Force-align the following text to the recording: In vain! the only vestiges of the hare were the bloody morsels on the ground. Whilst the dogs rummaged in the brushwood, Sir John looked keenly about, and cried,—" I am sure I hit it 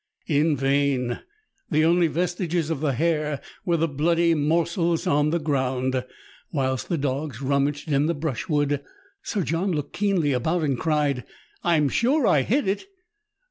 In 0.25 0.57
vain! 0.57 1.19
the 1.69 1.85
only 1.85 2.07
vestiges 2.07 2.71
of 2.71 2.79
the 2.79 2.93
hare 2.93 3.39
were 3.65 3.77
the 3.77 3.87
bloody 3.87 4.33
morsels 4.33 5.05
on 5.05 5.29
the 5.29 5.37
ground. 5.37 6.03
Whilst 6.51 6.89
the 6.89 6.97
dogs 6.97 7.39
rummaged 7.39 7.91
in 7.91 8.07
the 8.07 8.15
brushwood, 8.15 8.81
Sir 9.21 9.43
John 9.43 9.71
looked 9.73 9.93
keenly 9.93 10.31
about, 10.33 10.63
and 10.63 10.79
cried,—" 10.79 11.23
I 11.63 11.75
am 11.75 11.87
sure 11.87 12.25
I 12.25 12.41
hit 12.41 12.67
it 12.67 12.85